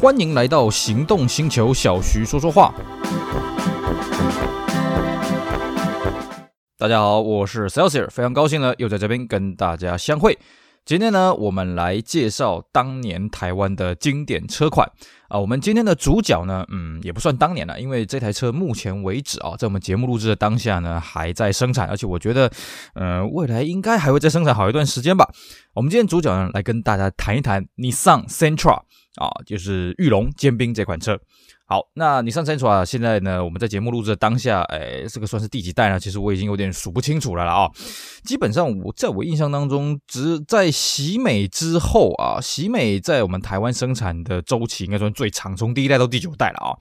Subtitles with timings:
[0.00, 2.72] 欢迎来到行动星球，小徐说说话。
[6.78, 10.38] 大家好，我是 Celsius，非常高兴呢，又在这边跟大家相会。
[10.88, 14.90] 今天呢，我们来介绍当年台湾的经典车款
[15.28, 15.38] 啊。
[15.38, 22.50] 我们今天的主角呢，嗯，也不算当年了，因为这台车目前为止啊，在我们节目录制的当下呢，还在生产，而且我觉得，
[22.94, 25.28] 呃，未来应该还会再生产好一段时间吧。
[25.74, 28.76] 我们今天主角呢，来跟大家谈一谈 Nissan Sentra
[29.16, 31.20] 啊，就是御龙尖兵这款车。
[31.70, 33.44] 好，那你上清楚啊现在呢？
[33.44, 36.00] 我们在节目录制的当下，哎，这个算是第几代呢？
[36.00, 37.70] 其实我已经有点数不清楚了了啊。
[38.24, 46.72] 基本上我在我印象当中，只在喜美之后啊，喜美在我们台湾生产的周期应该算最长，从第一代到第九代了啊。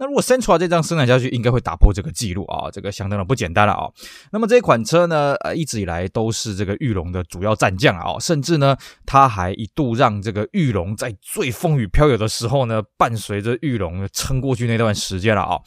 [0.00, 3.86] 那如果 Sentra 这张生产下去，应该会打破这个记录啊，这个相当的不简单了啊。
[4.32, 8.74] 那么这款车呢，呃，一直以来都是这个玉龙的主要战将啊，甚至呢，
[9.04, 15.60] 它还一度让这个玉龙在最风雨飘摇的时候呢，伴随着玉龙撑过去那段时间了啊。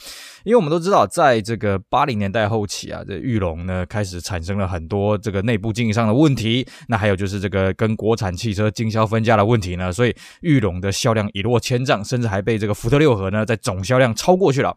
[0.44, 14.73] 因为我们都知道，在这个八零年代后期啊，这玉龙呢开始产生了很多这个内部经营上的问题，那还有就是这个跟国产汽车经销分家的问题呢，所以玉龙的销量一落千丈，甚至还被这个福特六和呢在总销量超过去了。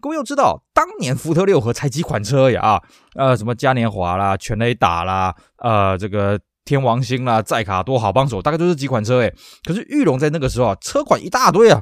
[0.00, 2.82] 各位要知道，当年福特六合才几款车呀啊，
[3.14, 9.32] 呃，什么嘉年华啦、全垒打啦、呃，这个天王星啦、载卡多好帮手，大概就是几款车诶。
[9.64, 11.80] 可是玉龙在那个时候啊，车款一大堆啊。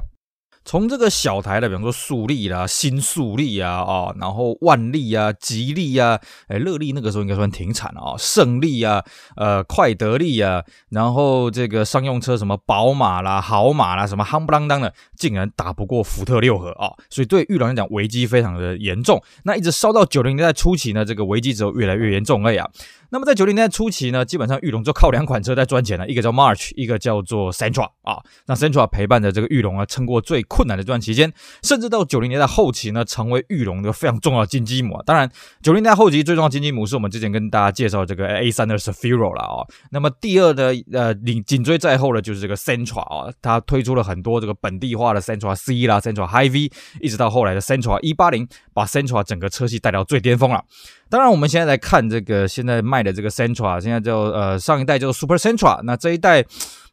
[0.67, 9.01] 从这个小台的，比方说速力啦、新速力啊，啊，然后万利啊、吉利啊，哎，乐利那个时候应该算停产了啊，胜利啊，
[9.37, 19.23] 呃，快得利啊，然后这个商用车什么宝马啦、豪马啦，什么夯不啷当的，竟然打不过福特六和啊，所以对裕隆来讲危机非常的严重。
[19.43, 22.69] 那一直烧到九零年代初期呢，这个危机只有越来越严重了呀。
[23.09, 28.21] 那么在九零年代初期呢，基本上裕隆就靠两款车在赚钱了，一个叫 March，一个叫做 Sentra 啊。
[28.47, 31.31] 那 Sentra 陪伴着这个裕隆啊，撑过最困难的这段期间，
[31.63, 35.03] 甚至到九零年代后期呢，成为裕隆的非常重要的金鸡母啊。
[35.05, 35.29] 当然，
[35.61, 39.65] 九零年代后期最重要的金鸡母是我们之前跟大家介绍这个 A3 的 Zafiro 了啊。
[39.91, 50.63] 那么第二呢，呃，紧紧追在后的就是这个 Sentra 啊，它推出了很多这个本地化的 Sentra C 啦，Sentra High V，一直到后来的 Sentra 180，把 Sentra 整个车系带到最巅峰了。
[51.09, 56.45] 当然，我们现在来看这个现在卖的这个 centra 现在叫呃上一代叫 supercentra 那这一代。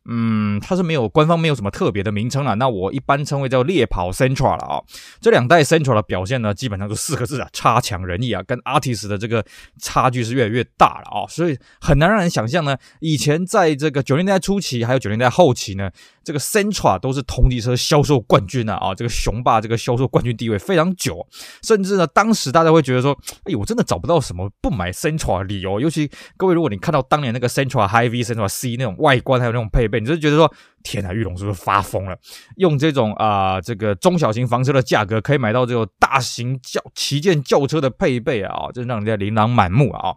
[0.06, 4.82] 嗯，它是没有官方没有什么特别的名称了，那我一般称为叫猎跑 centra 了啊。
[5.18, 9.42] 这两代 Central 的表现呢，基本上就四个字啊，差强人意啊，跟 Artist 的这个
[9.80, 15.90] 差距是越来越大了啊，所以很难让人想象呢，以前在这个九零年代初期还有九零年代后期呢，
[16.22, 21.26] 这个 Central 都是同级车销售冠军啊啊，这个雄霸这个销售冠军地位非常久，
[21.62, 29.93] 甚至呢，当时大家会觉得说，哎呦，我真的找不到什么不买 Sentra 的理由，尤其各位如果你看到当年那个 Central High V、Central C 那种外观还有那种配备。
[30.00, 30.52] 你就觉得说，
[30.84, 32.16] 天啊，玉龙是不是发疯了？
[32.58, 40.14] 用这种啊、这个中小型房车的价格，可以买到这种大型轿旗舰轿车的配备啊，真让人家琳琅满目啊！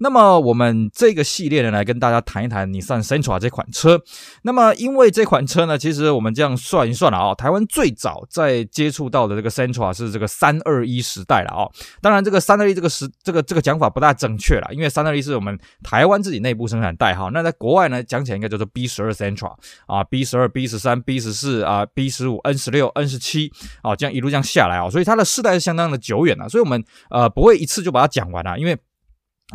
[0.00, 4.00] 那么我们这个系列呢，来跟大家谈一谈尼桑 Sentra 这款车。
[4.42, 11.68] 那么因为这款车呢，其实我们这样算一算了啊，台湾最早在接触到的这个 Sentra 是这个三二一时代了啊。
[12.02, 17.30] 当然，这个三二一这个时这个这个讲法不大正确了，因为三二一是我们台湾自己内部生产代号。
[17.30, 19.54] 那在国外呢，讲起来应该叫做 B 十二 Sentra
[19.86, 20.02] 啊。
[20.08, 23.52] B 十二、B 十三、B 十四啊、B 十五、N 十六、N 十七
[23.82, 28.76] 啊，这样一路这样下来啊，所以它的世代是相当的久远了，所以我们呃不会一次就把它讲完了，因为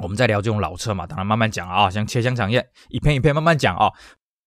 [0.01, 3.91] 我们在聊这种老车嘛，当然慢慢讲啊，像切香肠一样，一片一片慢慢讲啊，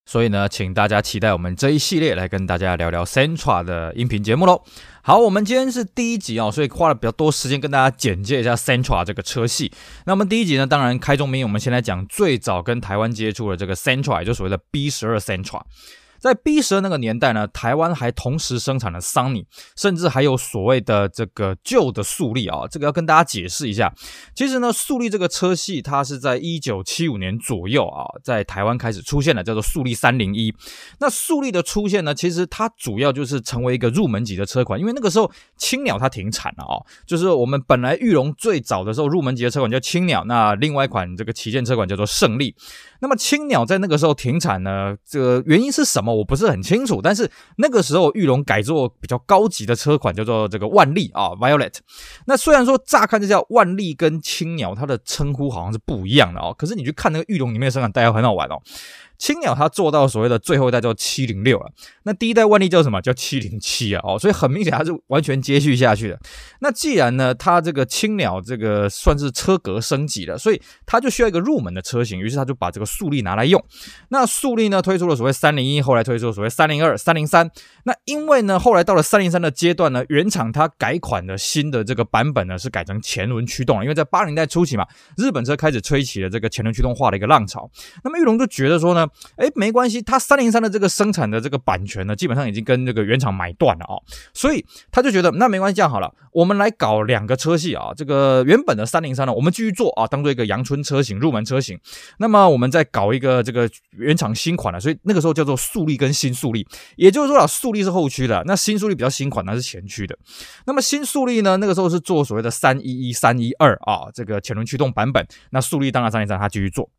[0.07, 4.63] 所以呢，请大家期待我们这一系列来跟大家聊聊 Sentra 的音频节目喽。
[5.03, 9.73] 好，我们今天是第一集哦，所以花了比较多时间跟大家简介一下 Sentra 这个车系。
[10.05, 15.61] 那么第一集呢，当然开宗明义，我们先来讲最早跟台湾接触的这个 Sentra，就所谓的 B 十二 Centra。
[16.19, 19.47] 在 B 十二那个年代呢，台湾还同时生产了桑尼，
[19.77, 23.93] 甚至还有所谓的这个旧的速力啊，这个要跟大家解释一下。
[24.35, 30.55] 其实呢，速力这个车系它是在一九七五年左右啊，在台湾开始出现的，叫做速力三零一。
[30.99, 42.55] 那速力的出现呢，其实它主要就是成为一个入门级的车款，因为那个时候青鸟它停产了啊，就是我们本来玉龙最早的时候入门级的车款叫青鸟，那另外一款这个旗舰车款叫做胜利。
[43.01, 46.06] 那么青鸟在那个时候停产呢，这个原因是什么？
[46.15, 47.01] 我不是很清楚。
[47.03, 51.75] 但是那个时候玉龙改做比较高级的车款，叫做这个万利啊，Violet。
[52.27, 56.55] 那虽然说乍看这叫万利跟青鸟，它的称呼好像是不一样的哦。
[56.57, 58.61] 可是你去看那个玉龙里面的生产代号很好玩哦。
[59.19, 61.71] 青鸟它做到所谓的最后一代叫七零六了，
[62.03, 63.01] 那第一代万历叫什么？
[63.01, 66.19] 叫七零七啊，哦，所以很明显它是完全接续下去的。
[66.61, 73.63] 那既然呢，它这个青鸟这个算是车格升级了，所以它就需要一个入门的车型，于是它就把这个速力拿来用。
[74.09, 77.51] 那速力呢推出了所谓三零一，后来推出了所谓三零二、三零三。
[77.85, 84.87] 那因为呢，后来到了三零三的阶段呢，原厂它改款的新的这个版本呢是改成前轮驱动了，因为在八零代初期嘛，
[85.17, 87.71] 日本车开始吹起了这个前轮驱动化的一个浪潮。
[88.03, 89.06] 那么玉龙就觉得说呢，
[89.37, 93.95] 哎，没关系，它三零三的这个生产的这个版权呢，基本上已经跟这个原厂买断了啊、
[94.35, 101.79] 所以他就觉得那没关系，这样好了，我们来搞两个车系啊，这个原本的三零三呢，我们继续做啊，当做一个阳春车型、入门车型。
[102.19, 106.67] 那么我们再搞一个这个原厂新款的，所以那个时候叫做速力跟新速力，
[106.97, 110.17] 也就是说啊，速力是后驱的，那新速力比较新款，那是前驱的。
[110.67, 115.27] 那么新速力呢，那个时候是做所谓的三一一、三一二啊，这个前轮驱动版本。
[115.51, 116.91] 那速力当然三零三，它继续做。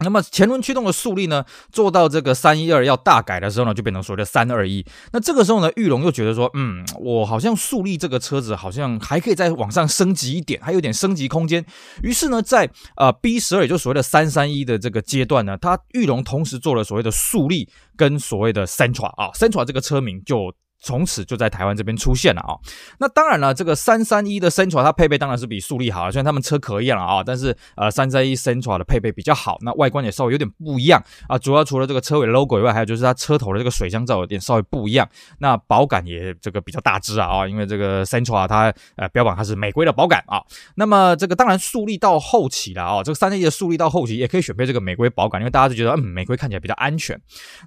[0.00, 4.84] 那么前轮驱动的速利呢，做到这个三一二要大改的时候呢，就变成所谓的三二一。
[5.12, 11.64] 那这个时候呢，玉龙又觉得说，嗯，我好像速力这个车子好像还可以再往上升级一点，还有点升级空间。
[12.02, 20.54] 于是呢，在呃 B 十二，也就所谓的三三一的这个阶段呢，他玉龙同时做了所谓的速力跟所谓的 Sentra 啊，Sentra 这个车名就。
[20.80, 22.54] 从此就在台湾这边出现了啊，
[23.00, 35.08] 那当然了，这个三三一的 Centra 它配备当然是比速力好了，虽然他们车壳一样了啊，但是呃三三一 Centra 的配备比较好，那外观也稍微有点不一样啊，主要除了这个车尾 logo 以外，还有就是它车头的这个水箱罩有点稍微不一样，
[35.40, 40.42] 那保感也这个比较大只啊啊，因为这个 Centra 它呃标榜它是美规的保感啊，
[40.76, 47.20] 那么这个当然速力到后期了啊，这个三三一的速力到后期也可以选配这个美规保感，因为大家就觉得嗯美规看起来比较安全，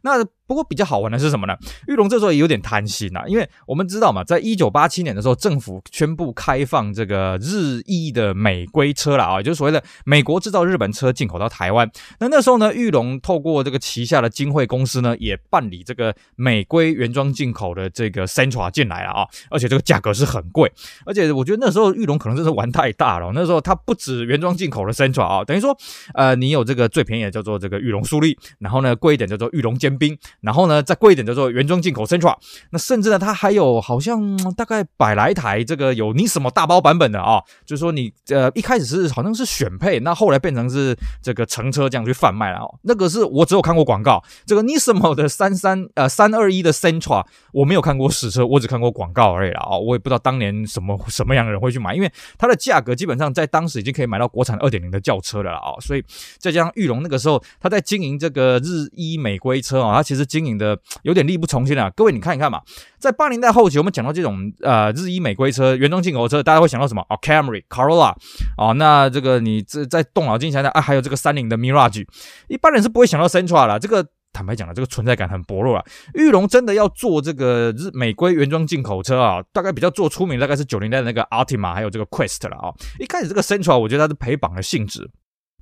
[0.04, 0.26] 那。
[0.48, 1.56] 不过比较好玩的是什么呢？
[1.88, 11.90] 玉龙这时候也有点贪心呐、啊，因为我们知道嘛，在一九八七年的时候，政府宣布开放这个日一的美规车了啊，也就是所谓的美国制造日本车进口到台湾。
[12.20, 20.72] 那那时候呢，玉龙透过这个旗下的金汇公司呢，也办理这个美规原装进口的这个 Centra 进来了啊，而且这个价格是很贵，
[21.06, 23.32] 而且我觉得那时候玉龙可能真是玩太大了。
[23.34, 25.78] 那时候它不止原装进口的 Centra 啊，等于说
[26.14, 30.18] 呃，你有这个最便宜的叫做这个玉龙苏利，然后呢贵一点叫做玉龙尖兵。
[30.42, 32.36] 然后呢，再贵一点叫做原装进口 Centra，
[32.72, 42.80] 那甚至呢，它还有好像大概百来台这个有 Nismo 大包版本的啊，就是说你呃一开始是好像是选配，那后来变成是这个成车这样去贩卖了哦。
[42.82, 56.04] 那个是我只有看过广告，这个 Nismo 的三三呃三二一的 Sentra 我没有看过实车，我只看过广告而已啦啊，我也不知道当年什么什么样的人会去买，因为它的价格基本上在当时已经可以买到国产二点零的轿车了啊，所以
[56.40, 62.62] 再加上玉龙那个时候他在经营这个日一美规车啊，他其实经营的有点力不从心了，各位你看一看嘛，
[63.00, 67.02] 在八零代后期，我们讲到这种呃日一美规车、原装进口车，大家会想到什么？
[67.10, 68.14] 哦，Camry、Corolla，
[68.58, 72.06] 哦，那这个你这在动脑筋想想啊，还有这个三菱的 Mirage，
[72.48, 73.80] 一般人是不会想到 Sentra 了。
[73.80, 75.84] 这个坦白讲了，这个存在感很薄弱了。
[76.14, 82.72] 裕隆真的要做这个日美规原装进口车啊，大概比较做出名，大概是九零代的那个 Altima，还有这个 Quest 了啊。
[83.00, 85.10] 一开始这个 Sentra，我觉得它是陪绑的性质。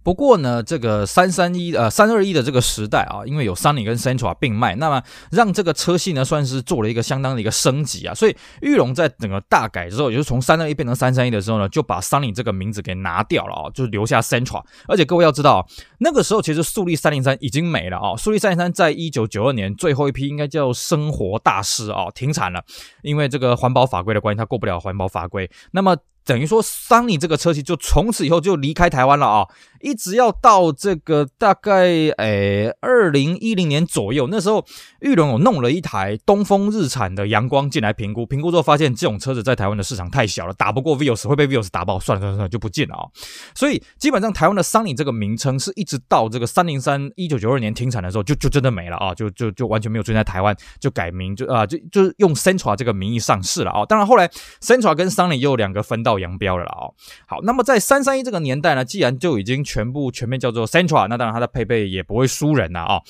[0.03, 5.01] 不过呢，这个三三一呃三二一的这个时代啊，因为有 Sunny 跟 Sentra 并卖，那么
[5.31, 8.13] 让这个车系呢算是做了一个相当的一个升级啊。
[8.13, 14.63] 所以裕隆在整个大改之后，也就是从三二一变成三三一的时候呢，就把 Sunny 这个名字给拿掉了啊，就留下 Sentra。
[14.87, 15.67] 而且各位要知道，
[15.99, 22.63] 那个时候其实速力三零三已经没了啊，速力三零三在一九九二年最后一批应该叫生活大师啊停产了，
[23.03, 25.49] 因为这个环保法规的关系，它过不了环保法规。
[25.71, 25.95] 那么
[26.29, 29.47] 等于说三菱这个车系就从此以后就离开台湾了啊。
[29.81, 31.87] 一直要到这个大概
[32.17, 34.63] 诶二零一零年左右，那时候
[34.99, 43.07] 玉龙有弄了一台东风日产的阳光进来评估，评估之后发现这种车子在台湾的市场太小了，打不过 Vios，会被 Vios 打爆，算了算了算了，就不进了啊。
[43.55, 53.85] 所以基本上台湾的三菱这个名称是一直到这个三零三一九九二年停产的时候，就就真的没了啊，就就就完全没有出现在台湾，就改名就啊就就是用 Sentra 这个名义上市了啊。
[53.85, 54.27] 当然后来
[54.61, 56.91] Sentra 跟 Sunny 又两个分道扬镳了啊。
[57.25, 63.01] 好，那么在三三一这个年代呢，既然就已经全部全面叫做 Centra，那当然它的配备也不会输人呐啊！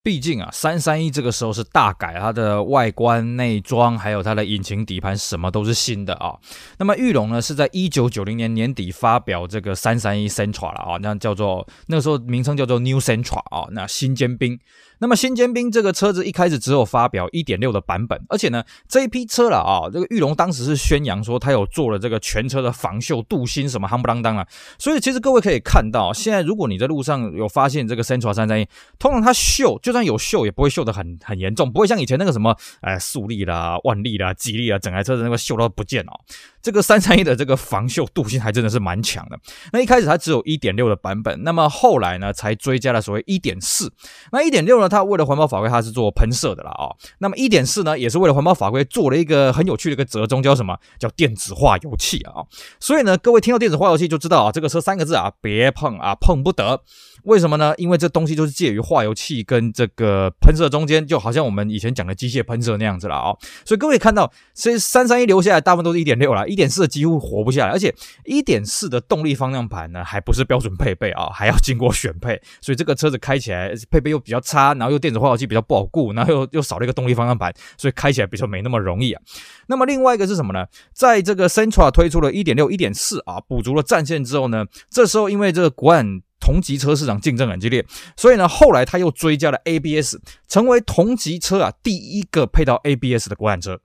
[0.00, 6.34] 毕竟啊，三三一这个时候是大改，它的外观、内装还有它的引擎、底盘什么都是新的啊。
[6.78, 14.58] 那么玉龙呢是在一九九零年年底发表这个三三一 Centra 了啊，那叫做那个时候名称叫做 New Centra 啊，那新尖兵。
[14.98, 24.46] 那么新尖兵这个车子一开始只有发表一点六的版本，而且呢这一批车了啊，这个玉龙当时是宣扬说他有做了这个全车的防锈镀锌什么夯不啷当啊，
[24.78, 28.66] 所以其实各位可以看到，现在如果你在路上有发现这个 Sentra 331，
[28.98, 36.12] 通常它锈就算有锈，也不会锈得很很严重，不会像以前那个什么，哎，速力啦、万利啦、吉利啊，整台车子那个锈到不见哦。
[36.60, 39.38] 这个三三一的这个防锈镀锌还真的是蛮强的。
[39.72, 43.90] 那一开始它只有一点六的版本，那么后来呢才追加了所谓一点四。
[44.32, 46.94] 那一点六呢，它为了环保法规，它是做喷射的啦哦。
[47.18, 50.76] 那么一点四呢，也是为了环保法规做了一个很有趣的一个折中，叫什么？
[50.98, 52.44] 叫电子化油器啊。
[52.80, 56.82] 所以呢，各位听到电子化油器就知道啊，这个车三个字啊，别碰啊，碰不得。
[57.24, 57.74] 为什么呢？
[57.76, 63.34] 因为这东西就是介于化油器跟这个喷射中间，就好像我们以前讲的机械喷射那样子了啊。
[63.64, 79.20] 所以各位看到，其实三三一留下来大部分都是一点六了，一点四几乎活不下来，而且一点四的动力方向盘呢，还不是标准配备啊，还要经过选配，所以这个车子开起来配备又比较差，然后又电子化油器比较不好顾，然后又 又少了一个动力方向盘，所以开起来比较没那么容易啊。
[79.66, 80.64] 那么另外一个是什么呢？
[80.94, 87.84] 在这个 centra 推出了一点六、一点四啊，补足了战线之后呢，这时候因为这个国产同级车市场竞争很激烈，
[88.16, 90.16] 所以呢，后来他又追加了 ABS，
[90.46, 93.80] 成为同级车啊第一个配到 ABS 的国产车。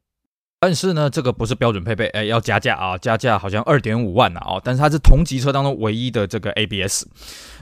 [0.63, 7.03] 但是呢，这个不是标准配备，哎，要加价啊，加价好像二点五万啊，但是它是同级车当中唯一的这个 ABS。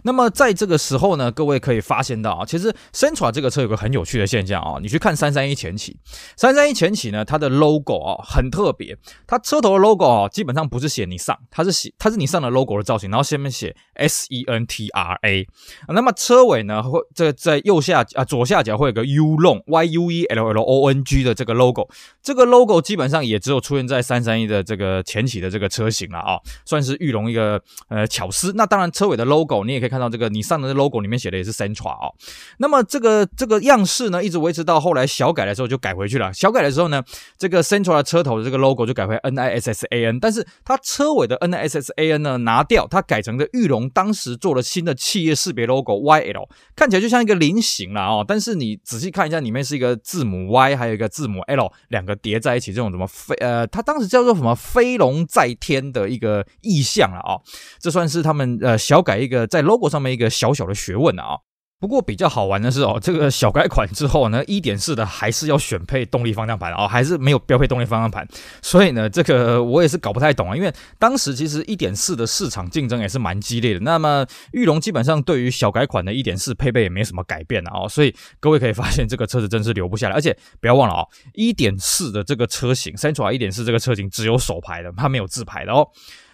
[0.03, 5.98] 那么在这个时候呢，各位可以发现到啊，其实 Sentra 这个车有个很有趣的现象啊，你去看三三一前起，
[6.38, 15.48] 三三一前起呢，它的 logo 啊很特别，它车头的 logo 啊基本上不是写你上，它是写它是你上的 logo 的造型，然后下面写 S E N T R A。
[15.88, 21.89] 那么车尾呢，会这个在右下啊左下角会有个 U LONG Y U E L L O N G 的这个 logo，
[22.22, 22.79] 这个 logo。
[22.91, 27.57] 基本上也只有出现在三三一的这个前期的这个车型了啊，算是玉龙一个
[27.88, 28.51] 呃巧思。
[28.53, 32.12] 那当然，车尾的 logo 你也可以看到，这个你上的 logo 里面写的也是 centra 啊。
[32.57, 36.33] 那么这个这个样式呢，一直维持到后来小改的时候就改回去了。
[36.33, 37.01] 小改的时候呢，
[37.38, 42.12] 这个 centra 的车头的这个 logo 就改回 N I S S A N，但是它车尾的 N I S S A
[42.12, 48.25] N 呢拿掉，它改成的玉龙当时做了新的企业识别 logo Y L，看起来就像一个菱形了哦。
[48.27, 52.71] 但是你仔细看一下，里面是一个字母 Y，还有一个字母 L，两个叠在一起。
[52.71, 57.39] 这种什么飞呃，他当时叫做什么飞龙在天的一个意象了啊，
[57.79, 61.38] 这算是他们呃小改一个在 logo 上面一个小小的学问啊。
[61.81, 68.25] 不过比较好玩的是哦，这个小改款之后呢，一点四的还是要选配动力方向盘哦，还是没有标配动力方向盘，
[68.61, 70.55] 所以呢，这个我也是搞不太懂啊。
[70.55, 85.88] 因为当时其实一点四的市场竞争也是蛮激烈的，那么裕隆基本上对于小改款的一点四配备也没什么改变啊，所以各位可以发现这个车子真是留不下来，而且不要忘了啊，一点四的这个车型，Sentra 一点四这个车型只有手排的，它没有自排的哦。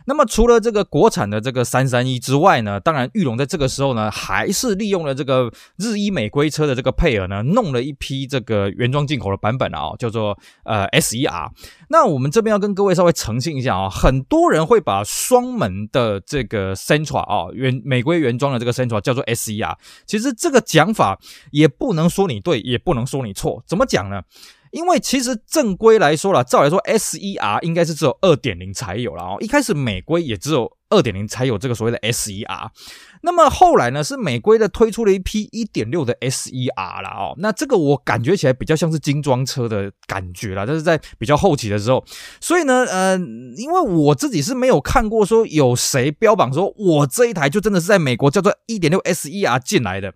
[0.07, 11.51] 那么除了这个国产的这个三三一之外呢，当然裕隆在这个时候呢，还是利用了这个日医美规车的这个配额呢，弄了一批这个原装进口的版本啊，叫做呃 S E R。
[11.89, 21.19] 那我们这边要跟各位稍微澄清一下啊，很多人会把双门的这个 centra 啊原美规原装的这个 centra 叫做 S E R，其实这个讲法
[21.51, 24.21] 也不能说你对，也不能说你错，怎么讲呢？
[24.71, 29.37] 因为其实正规来说啦，照来说 S E R 应该是只有二点零才有啦哦。
[29.39, 32.71] 一开始美规也只有二点零才有这个所谓的 S E R。
[33.21, 37.35] 那么后来呢，是美规的推出了一批一点六的 S E R 啦哦。
[37.37, 42.03] 那这个我感觉起来比较像是精装车的感觉啦，但是在比较后期的时候。
[42.39, 43.17] 所以呢，呃，
[43.57, 50.13] 因为我自己是没有看过说有谁标榜说我这一台就真的是在美国叫做一点六 S E R 进来的。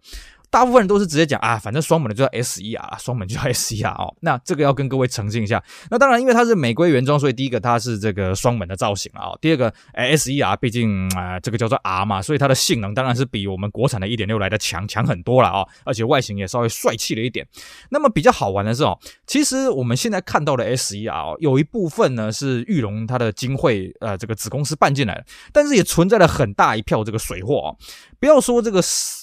[0.52, 4.14] 大部分人都是直接讲啊，反正双门的就叫 S E R，双门就叫 S E R 哦。
[4.20, 5.64] 那这个要跟各位澄清一下。
[5.90, 9.32] 那当然，因为它是美规原装，所以第一个它是这个双门的造型啊。
[9.40, 15.66] 第二个，S E R 毕竟啊、这个叫做 R 嘛，所以它的性能当然是比我们国产的1.6来的强强很多了啊。
[15.86, 17.48] 而且外形也稍微帅气了一点。
[17.90, 27.78] 那么比较好玩的是哦，其实我们现在看到的 S E R 有一部分呢是玉龙它的金汇呃这个子公司办进来的，但是也存在了很大一票这个水货哦。
[28.20, 28.80] 不要说这个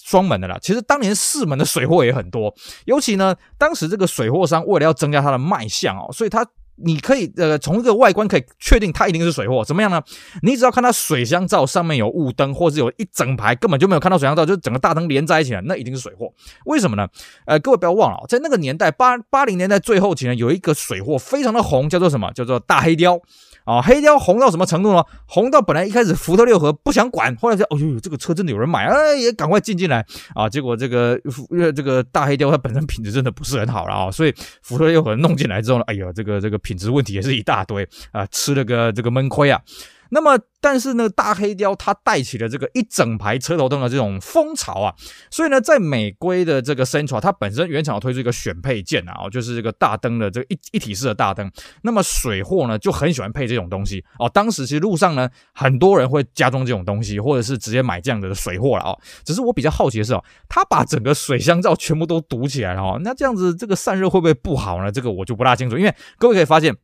[0.08, 2.54] 双门的啦，其实当年四门的水货也很多。
[2.86, 6.46] 尤其呢，当时这个水货商为了要增加它的卖相哦，所以它
[6.76, 9.62] 你可以呃从这个外观可以确定它一定是水货。
[9.62, 10.00] 怎么样呢？
[10.42, 16.32] 你只要看它水箱罩上面有雾灯，或者有一整排根本就没有看到水箱罩，就整个大灯连在一起了，那一定是水货。
[16.64, 17.06] 为什么呢？
[17.44, 22.32] 呃，各位不要忘了，在那个年代八八零年代最后期呢，有一个水货非常的红，叫做什么？
[22.32, 23.20] 叫做大黑雕。
[23.68, 25.04] 啊，黑雕红到什么程度呢？
[25.26, 30.02] 红到本来一开始福特六和不想管，后来就哦呦，这个车真的有人买，哎，也赶快进进来
[30.34, 30.48] 啊。
[30.48, 31.20] 结果这个
[31.76, 39.60] 这个大黑雕它本身品质真的不是很好了啊，所以福特六和弄进来之后呢，哎呦，这个这个品质问题也是一大堆啊，吃了个这个闷亏啊。
[40.10, 44.94] 那么，但是呢，大黑雕它带起了这个一整排车头灯的这种风潮啊，
[45.30, 51.50] 所以呢，在美规的这个 Sentra，它本身原厂推出一个选配件啊，就是这个大灯的这个一一体式的大灯。
[51.82, 54.28] 那么水货呢就很喜欢配这种东西哦。
[54.28, 58.98] 当时其实路上呢，很多人会加装这种东西，或者是直接买这样的水货了哦。
[59.24, 64.90] 只是我比较好奇的是哦，它把整个水箱罩全部都堵起来了哦，那这样子这个散热会不会不好呢？
[64.90, 66.74] 这个我就不大清楚，因为各位可以发现。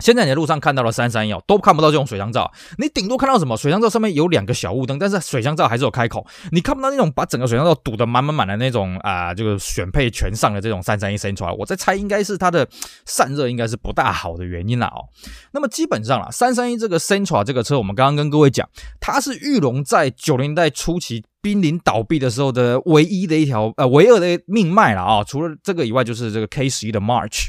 [0.00, 3.56] 现在你在路上看到了三三一，都看不到这种水箱罩，你顶多看到什么？
[3.56, 12.68] 水箱罩上面有两个小雾灯，但是水箱罩还是有开口，你看不到那种把整个水箱罩堵得满满满的那种啊，这个选配全上的这种三三一 centra 我在猜应该是它的
[13.04, 15.08] 散热应该是不大好的原因啦哦。
[15.52, 18.68] 那么基本上啦，三三一这个 centra 这个车，我们刚刚跟各位讲，
[19.00, 27.46] 它是裕隆在九零年代初期濒临倒闭的时候的唯一的一条呃唯二的命脉了啊，除了这个以外，就是这个 K 十一的 March。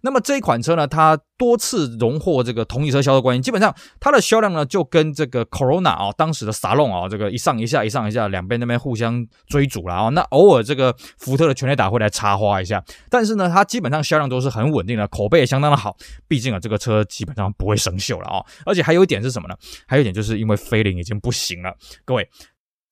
[0.00, 10.08] 那么这一款车呢，它多次荣获这个同级车销售冠军，基本上它的销量呢就跟这个 Corona 啊，当时的 Salon 啊，这个一上一下一上一下，两边那边互相追逐了啊。
[10.08, 15.94] 那偶尔这个福特的全垒打会来插花一下，但是呢，它基本上销量都是很稳定的，口碑也相当的好。
[16.26, 18.42] 毕竟啊，这个车基本上不会生锈了啊。
[18.64, 19.54] 而且还有一点是什么呢？
[19.86, 21.74] 还有一点就是因为飞凌已经不行了，
[22.06, 22.26] 各位。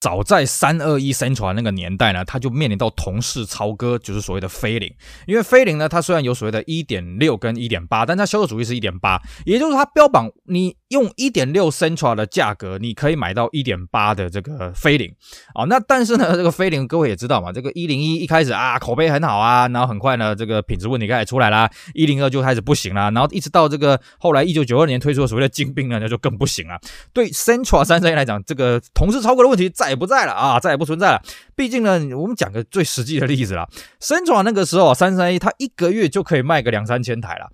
[0.03, 4.93] 早在三二一生传那个年代呢，他就面临到同事超哥，就是所谓的飞凌。
[5.29, 15.15] 因为飞凌呢，它虽然有所谓的一点六跟一点八但它销售主力是一点八也就是它标榜你用1.6 Centra 的价格，你可以买到1.8的这个飞凌。
[15.55, 26.77] 哦，那但是呢，这个飞凌各位也知道嘛，这个101一开始啊口碑很好啊，然后很快呢，这个品质问题开始出来啦，102就开始不行啦，然后一直到这个后来1992年推出的所谓的精兵呢，那就更不行了。
[27.13, 29.93] 对 Centra 三三一来讲，这个同时超过的问题再。
[29.93, 31.21] 也不在了啊，再也不存在了。
[31.55, 33.69] 毕竟呢，我们讲个最实际的例子啦。
[34.01, 37.51] ，Centra 那个时候，三三一它一个月就可以卖个两三千台了。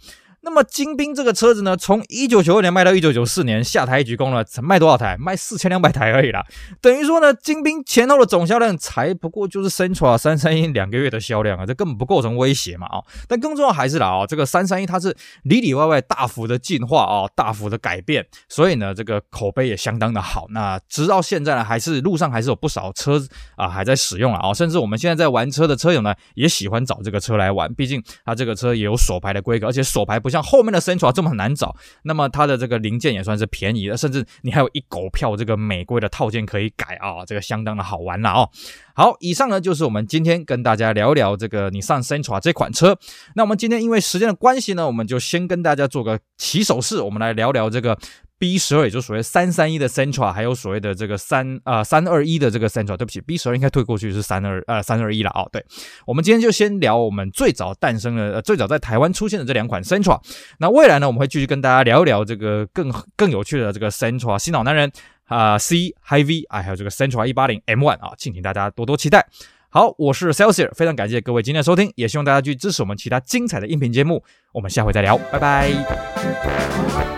[0.49, 5.14] 那么精兵这个车子呢，从一九九二年卖到一九九四年下台一鞠躬了，才卖多少台？
[5.19, 6.43] 卖四千两百台而已啦。
[6.81, 13.05] 等于说呢，精兵前后的总销量才不过就是 Sentra 三三一两个月的销量啊，这根本不构成威胁嘛啊！
[13.28, 20.47] 但更重要还是啦啊，这个三三一它是里里外外大幅的进化啊，大幅的改变，所以呢，这个口碑也相当的好。
[20.49, 23.23] 那直到现在呢，还是路上还是有不少车
[23.57, 30.38] 啊还在使用啊，甚至我们现在在玩车的车友呢，也喜欢找这个车来玩，毕竟它这个车也有锁牌的规格，而且锁牌不像。
[30.42, 38.50] 后面的 Sentra 这么难找，那么它的这个零件也算是便宜的，甚至你还有一狗票这个美规的套件可以改啊，这个相当的好玩了哦。
[38.95, 42.99] 好，以上呢就是我们今天跟大家聊聊这个你上 Sentra 这款车。
[43.35, 47.99] 那我们今天因为时间的关系呢，我们就先跟大家做个起手式，我们来聊聊这个。
[48.38, 55.45] B 十二也就所谓三三一的 Centra，还有所谓的这个三啊三二一的这个 Centra，对不起，B 十二应该退过去是三二呃三二一了啊。
[55.50, 55.64] 对，
[56.07, 60.20] 我们今天就先聊我们最早诞生的、呃、最早在台湾出现的这两款 Centra，。
[60.59, 64.90] 那未来呢，我们会继续跟大家聊一聊这个更更有趣的这个 Centra 新老男人
[65.24, 69.27] 啊、C Hy-V 啊，还有这个 Centra 一八零 M1 啊，敬请大家多多期待。
[69.70, 74.24] 好，我是 Celsius，非常感谢各位今天的收听，也希望大家继续支持我们其他精彩的音频节目。
[74.53, 77.17] 我们下回再聊，拜拜。